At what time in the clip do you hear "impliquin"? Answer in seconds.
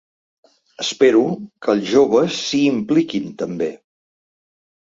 2.73-3.31